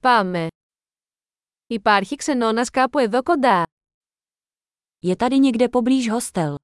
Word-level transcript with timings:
Πάμε. 0.00 0.46
Υπάρχει 1.66 2.16
ξενώνας 2.16 2.70
κάπου 2.70 2.98
εδώ 2.98 3.22
κοντά. 3.22 3.62
Je 5.02 5.16
tady 5.16 5.38
někde 5.38 5.68
poblíž 5.68 6.10
hostel. 6.10 6.54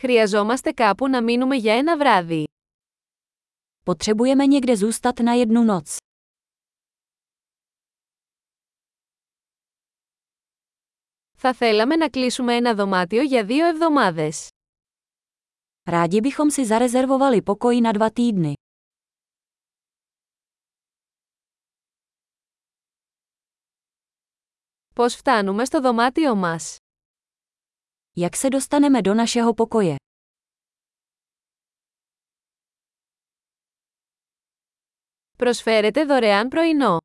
Χρειαζόμαστε 0.00 0.72
κάπου 0.72 1.08
να 1.08 1.22
μείνουμε 1.22 1.56
για 1.56 1.74
ένα 1.74 1.96
βράδυ. 1.96 2.44
Potřebujeme 3.84 4.46
někde 4.46 4.76
zůstat 4.76 5.18
na 5.18 5.32
jednu 5.32 5.64
noc. 5.64 5.96
Θα 11.32 11.54
θέλαμε 11.54 11.96
να 11.96 12.08
κλείσουμε 12.10 12.56
ένα 12.56 12.74
δωμάτιο 12.74 13.22
για 13.22 13.44
δύο 13.44 13.66
εβδομάδες. 13.66 14.48
Rádi 15.90 16.20
bychom 16.20 16.50
si 16.50 16.64
zarezervovali 16.64 17.42
pokoj 17.42 17.80
na 17.80 17.92
dva 17.92 18.10
týdny. 18.10 18.52
Πώς 24.94 25.14
φτάνουμε 25.14 25.64
στο 25.64 25.80
δωμάτιο 25.80 26.34
μας; 26.34 26.76
Jak 28.16 28.34
se 28.34 28.48
dostaneme 28.48 29.00
do 29.00 29.24
našeho 29.24 29.54
pokoje? 29.54 29.94
Προσφέρετε 35.36 36.04
δωρεάν 36.04 36.48
πρωινό. 36.48 36.96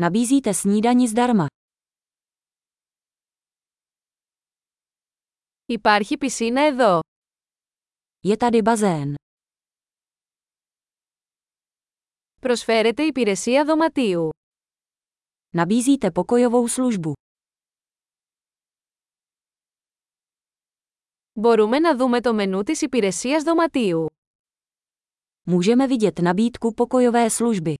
Nabízíte 0.00 0.52
snídani 0.52 1.06
zdarma. 1.08 1.46
Υπάρχει 5.66 6.16
πισίνα 6.18 6.62
εδώ. 6.62 7.00
Je 8.26 8.36
tady 8.36 8.62
bazén. 8.64 9.14
Προσφέρετε 12.40 13.02
υπηρεσία 13.02 13.64
δωματίου. 13.64 14.28
Nabízíte 15.55 16.11
pokojovou 16.11 16.67
službu. 16.67 17.13
Μπορούμε 21.33 21.79
να 21.79 21.95
δούμε 21.95 22.21
το 22.21 22.33
μενού 22.33 22.63
της 22.63 22.81
υπηρεσίας 22.81 23.43
δωματίου. 23.43 24.05
Můžeme 25.45 25.87
vidět 25.87 26.19
nabídku 26.19 26.73
pokojové 26.73 27.29
služby. 27.29 27.73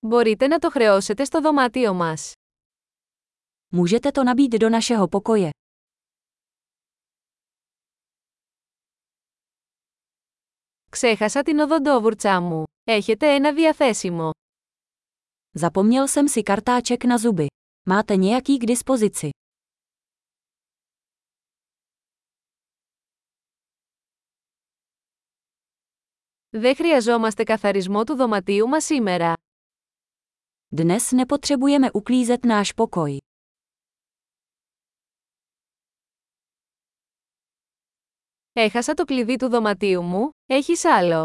Μπορείτε 0.00 0.46
να 0.46 0.58
το 0.58 0.70
χρεώσετε 0.70 1.24
στο 1.24 1.40
δωμάτιο 1.40 1.94
μας. 1.94 2.32
Můžete 3.72 4.12
to 4.12 4.24
nabít 4.24 4.52
do 4.58 4.68
našeho 4.68 5.08
pokoje. 5.08 5.50
Ξέχασα 10.90 11.42
την 11.42 11.58
οδοντόβουρτσά 11.58 12.40
μου. 12.40 12.64
Έχετε 12.84 13.34
ένα 13.34 13.52
διαθέσιμο. 13.52 14.30
Zapomněl 15.56 16.08
jsem 16.08 16.28
si 16.28 16.42
kartáček 16.42 17.04
na 17.04 17.16
zuby. 17.18 17.46
Máte 17.88 18.16
nějaký 18.16 18.58
k 18.58 18.64
dispozici. 18.64 19.28
Δεν 26.50 26.74
χρειαζόμαστε 26.76 27.44
καθαρισμό 27.44 28.04
του 28.04 28.14
δωματίου 28.16 28.68
μας 28.68 28.84
σήμερα. 28.84 29.32
Dnes 30.76 31.12
nepotřebujeme 31.12 31.90
uklízet 31.92 32.44
náš 32.44 32.72
pokoj. 32.72 33.16
Έχασα 38.58 38.94
το 38.94 39.04
κλειδί 39.04 39.36
του 39.36 39.48
δωματίου 39.48 40.02
μου, 40.02 40.30
έχεις 40.46 40.84
άλλο. 40.84 41.24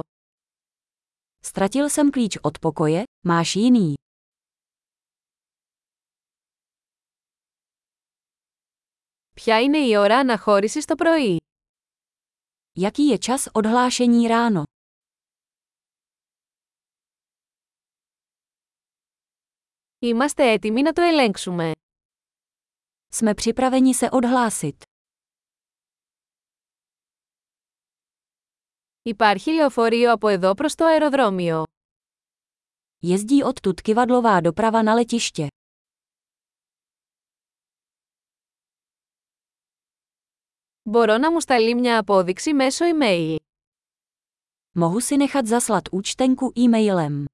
Ztratil 1.45 1.89
jsem 1.89 2.09
klíč 2.12 2.38
od 2.42 2.58
pokoje, 2.59 3.03
máš 3.28 3.56
jiný. 3.56 3.94
Ποια 9.35 9.62
είναι 9.62 9.78
η 9.78 9.96
ώρα 9.96 10.18
αναχώρησης 10.18 10.85
το 10.85 10.96
πρωί. 10.96 11.38
Jaký 12.80 13.03
je 13.12 13.18
čas 13.18 13.47
odhlášení 13.52 14.28
ráno? 14.28 14.63
Είμαστε 20.00 20.52
έτοιμοι 20.52 20.81
να 20.81 20.94
το 20.94 21.02
ελέγξουμε. 21.02 21.72
Jsme 23.12 23.34
připraveni 23.34 23.94
se 23.94 24.09
odhlásit. 24.12 24.84
Υπάρχει 29.06 29.50
λεωφορείο 29.50 30.12
από 30.12 30.28
εδώ 30.28 30.54
προς 30.54 30.75
το 30.75 30.84
αεροδρόμιο. 30.84 31.62
Jezdí 33.06 33.53
odtud 33.53 33.75
kivadlová 33.84 34.41
doprava 34.42 34.82
na 34.84 34.94
letiště. 34.94 35.47
Μπορώ 40.82 41.19
να 41.19 41.32
μου 41.32 41.41
σταλεί 41.41 41.75
μια 41.75 41.98
απόδειξη 41.98 42.54
μέσω 42.54 42.84
email. 42.84 43.37
Mohu 44.81 45.00
si 45.00 45.16
nechat 45.16 45.47
zaslat 45.47 45.88
účtenku 45.91 46.53
e-mailem. 46.54 47.25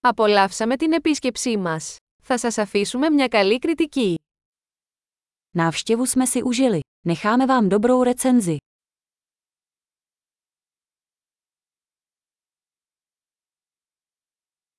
Απολαύσαμε 0.00 0.76
την 0.76 0.92
επίσκεψή 0.92 1.56
μας. 1.56 1.96
Θα 2.22 2.38
σας 2.38 2.58
αφήσουμε 2.58 3.10
μια 3.10 3.28
καλή 3.28 3.58
κριτική. 3.58 4.23
Návštěvu 5.56 6.06
jsme 6.06 6.26
si 6.26 6.42
užili. 6.42 6.80
Necháme 7.06 7.46
vám 7.46 7.68
dobrou 7.68 8.02
recenzi. 8.04 8.56